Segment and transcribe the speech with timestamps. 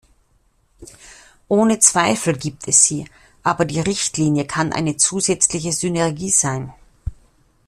[1.47, 3.07] Ohne Zweifel gibt es sie,
[3.43, 6.73] aber die Richtlinie kann eine zusätzliche Synergie sein.